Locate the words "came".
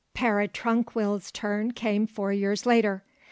1.73-2.07